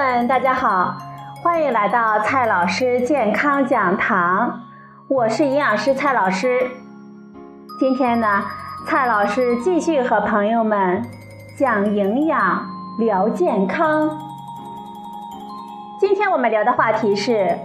[0.00, 0.96] 们，大家好，
[1.42, 4.58] 欢迎来到蔡老师健康讲堂，
[5.08, 6.70] 我是营养师蔡老师。
[7.78, 8.42] 今天呢，
[8.86, 11.04] 蔡老师继续和朋友们
[11.58, 12.66] 讲营养、
[12.98, 14.08] 聊健康。
[16.00, 17.58] 今天我们聊的话题是，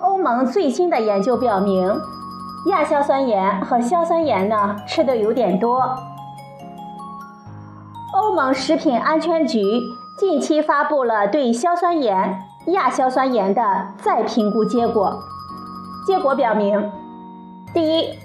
[0.00, 1.92] 欧盟最新的研究表明，
[2.68, 5.82] 亚硝酸盐和硝酸盐呢吃的有点多。
[8.14, 9.82] 欧盟食品安全局。
[10.18, 15.22] 近期发布了对硝酸盐、亚硝酸盐的再评估结果。
[16.06, 16.90] 结果表明，
[17.74, 18.18] 第一，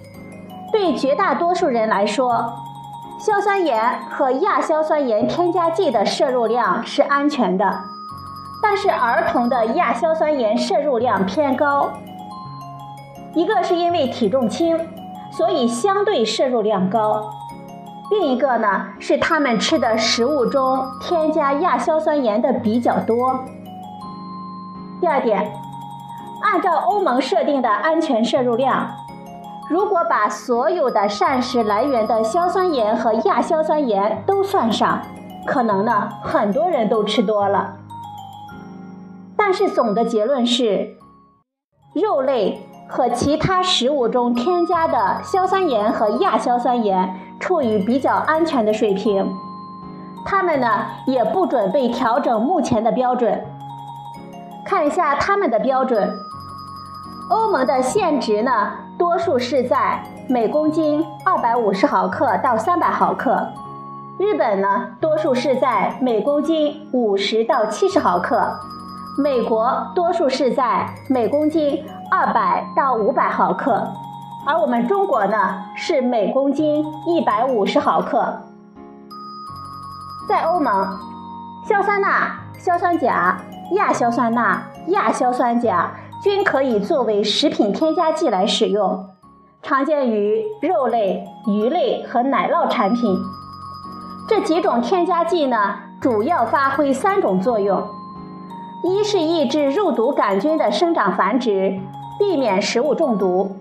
[0.72, 2.54] 对绝大多数人来说，
[3.20, 7.82] 硝酸盐和亚硝酸盐添加剂的摄入量是安全的，
[8.64, 11.92] 但是儿童的亚硝酸盐摄入量偏高。
[13.34, 14.80] 一个是因为体重轻，
[15.30, 17.30] 所以相对摄入量高。
[18.12, 23.40] 另一个呢是他们吃的食物中添加亚硝酸盐的比较多。
[25.00, 25.50] 第二点，
[26.44, 28.86] 按照欧盟设定的安全摄入量，
[29.70, 35.02] 如果把所有的膳食来源的硝酸盐和亚硝酸盐都算上，
[35.48, 37.78] 可能呢很多人都吃多了。
[39.38, 40.98] 但是总的结论是，
[41.96, 42.60] 肉类
[42.92, 47.16] 和其他食物中添加的硝酸盐和亚硝酸盐。
[47.42, 49.28] 处于比较安全的水平，
[50.24, 53.44] 他们呢也不准备调整目前的标准。
[54.64, 56.08] 看一下他们的标准，
[57.32, 58.52] 欧盟的限值呢，
[58.96, 63.48] 多数是在每公斤二百五十毫克到三百毫克，
[64.20, 64.68] 日本呢
[65.00, 68.40] 多数是在每公斤五十到七十毫克，
[69.18, 73.86] 美国多数是在每公斤二百到五百毫克。
[74.46, 78.42] 而我们中国呢，是每公斤一百五十毫克。
[80.28, 80.98] 在欧盟，
[81.68, 83.38] 硝酸钠、硝酸钾、
[83.74, 85.92] 亚硝酸钠、亚硝酸钾
[86.24, 89.06] 均可以作为食品添加剂来使用，
[89.62, 93.20] 常见于肉类、鱼类和奶酪产品。
[94.28, 97.86] 这几种添加剂呢，主要发挥三种作用：
[98.84, 101.80] 一是抑制肉毒杆菌的生长繁殖，
[102.18, 103.56] 避免食物中毒。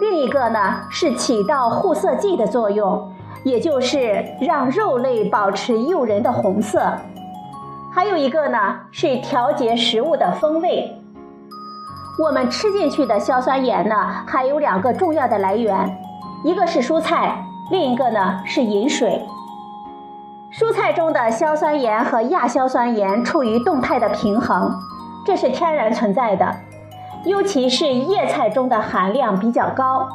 [0.00, 0.58] 另一个呢
[0.90, 3.10] 是起到护色剂的作用，
[3.42, 6.92] 也就是让肉类保持诱人的红色。
[7.90, 10.92] 还有一个呢是调节食物的风味。
[12.22, 15.98] 我们吃进去的硝酸盐呢还有两个重要的来源，
[16.44, 19.22] 一个是蔬菜，另一个呢是饮水。
[20.56, 24.72] 蔬菜中的硝酸盐和亚硝酸盐处于动态的平衡，
[25.26, 26.54] 这是天然存在的。
[27.24, 30.06] 尤其是叶菜中的含量比较高，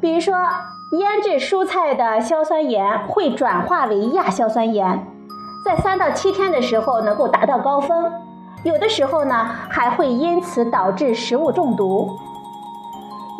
[0.00, 0.32] 比如说
[0.92, 5.04] 腌制蔬菜的硝酸盐会转化为亚硝酸盐，
[5.64, 8.12] 在三到七天的时候能够达到高峰，
[8.62, 9.34] 有的时候呢
[9.68, 12.16] 还会因此导致食物中毒。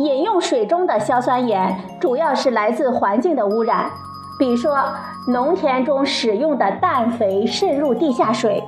[0.00, 3.88] 饮用水中的硝酸盐主要是来自环境的污染，
[4.38, 4.76] 比如说
[5.28, 8.62] 农田中使用的氮肥渗入地下水，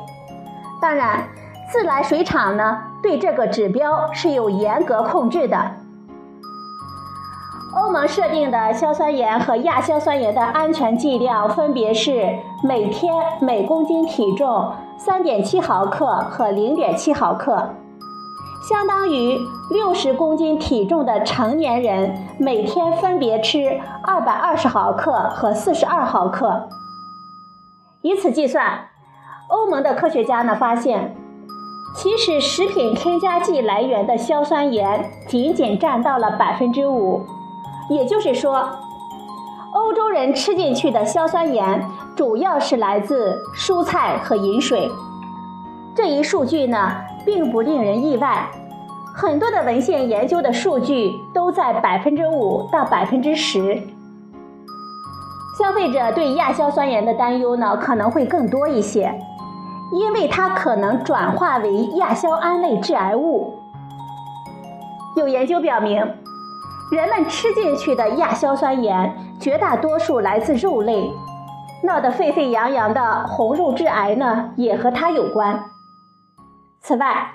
[0.80, 1.22] 当然。
[1.70, 5.70] 自来水厂呢，对这个指标是有严格控制的。
[7.76, 12.26] 欧盟设定的硝酸盐和亚硝酸盐的安全剂量分别是
[12.64, 17.68] 每天每公斤体重三点七毫克和零点七毫克，
[18.68, 19.40] 相当于
[19.70, 26.68] 六十公斤体重的成年人每天分别吃二百二十毫克和四十二毫克。
[28.02, 28.88] 以此计算，
[29.48, 31.16] 欧盟的科学家呢发现。
[31.96, 37.24] 其实，食品添加剂来源的硝酸盐仅仅占到了百分之五，
[37.88, 38.68] 也就是说，
[39.72, 44.90] 欧洲人吃进去的硝酸盐主要是来自蔬菜和饮水。
[45.94, 46.92] 这一数据呢，
[47.28, 48.48] 并不令人意外，
[49.14, 53.82] 很多的文献研究的数据都在百分之五到百分之十。
[55.58, 59.14] 消费者对亚硝酸盐的担忧呢，可能会更多一些。
[59.92, 63.58] 因为它可能转化为亚硝胺类致癌物。
[65.14, 65.96] 有研究表明，
[66.90, 71.10] 人们吃进去的亚硝酸盐绝大多数来自肉类，
[71.82, 75.62] 闹得沸沸扬扬的红肉致癌呢，也和它有关。
[76.88, 77.32] 此外，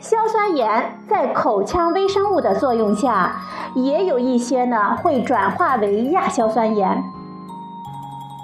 [0.00, 3.36] 硝酸盐在口腔微生物的作用下，
[3.74, 7.04] 也有一些呢会转化为亚硝酸盐。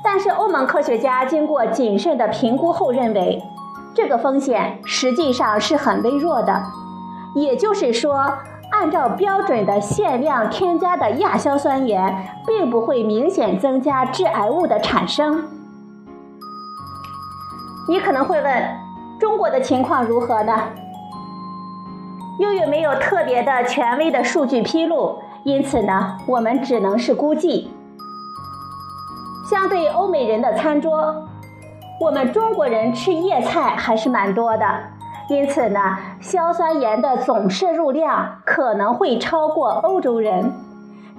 [0.05, 3.43] 但是欧盟科学家经过谨慎的评估后认为，
[3.94, 6.62] 这个风险实际上是很微弱的。
[7.35, 8.35] 也就是说，
[8.70, 15.43] 按照标准的限量添加的亚硝酸盐，并不会明显增加致癌物的产生。
[17.88, 18.83] 你可能会问，
[19.25, 20.53] 中国的情况如何呢？
[22.38, 27.71] 又有没有特别的权威的数据披露，因此呢，我们只能是估计。
[29.49, 31.26] 相对欧美人的餐桌，
[32.03, 34.67] 我们中国人吃叶菜还是蛮多的，
[35.31, 35.81] 因此呢，
[36.21, 40.53] 硝酸盐的总摄入量可能会超过欧洲人，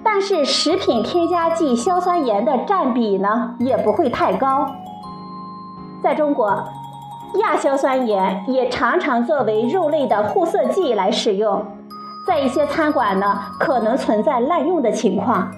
[0.04, 4.70] 但是食品添加剂硝酸盐的占比呢，也不会太高。
[6.00, 6.62] 在中国。
[7.34, 11.64] 亚硝酸盐也常常作为肉类的护色剂来使用，
[12.26, 15.50] 在一些餐馆呢，可能存在滥用的情况。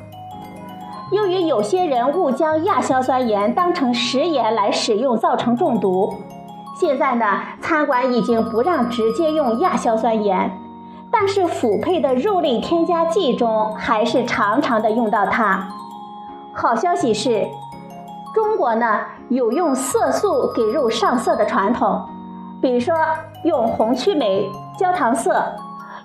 [1.12, 6.12] 由于有些人误将亚硝酸盐当成食盐来使用，造成中毒，
[6.81, 7.25] 现在呢，
[7.61, 10.50] 餐馆已经不让直接用亚硝酸盐，
[11.11, 15.69] 但是辅配的肉类添加剂中还是常常的用到它。
[16.53, 17.47] 好消息是。
[18.38, 19.00] 中国呢
[19.31, 22.06] 有用色素给肉上色的传统，
[22.62, 22.94] 比如说
[23.43, 24.49] 用红曲霉、
[24.79, 25.43] 焦糖色，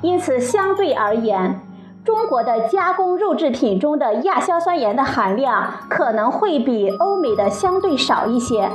[0.01, 1.61] 因此相对而言，
[2.03, 8.67] 中国的加工肉制品中的亚硝酸盐的含量可能会比欧美的相对少一些。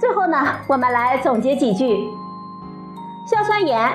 [0.00, 2.08] 最后呢，我们来总结几句：
[3.30, 3.88] 硝酸盐、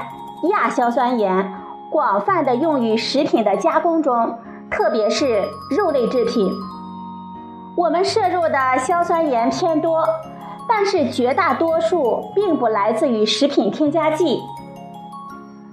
[0.51, 1.53] 亚硝酸盐
[1.91, 4.37] 广泛的用于食品的加工中，
[4.71, 5.43] 特别是
[5.75, 6.49] 肉类制品。
[7.75, 10.07] 我们摄入的硝酸盐偏多，
[10.69, 14.39] 但是绝大多数并不来自于食品添加剂。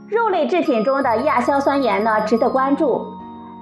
[0.09, 3.07] 肉类制品中的亚硝酸盐呢，值得关注，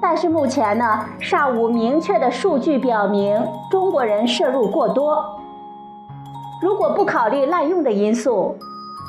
[0.00, 5.18] 但是目前呢，尚无明确的数据表明中国人摄入过多。
[6.62, 8.56] 如果不考虑滥用的因素，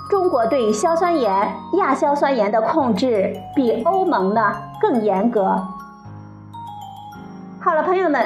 [0.09, 5.55] 中国对硝酸盐、亚硝酸盐的控制比欧盟呢更严格。
[7.61, 8.25] 好了，朋友们。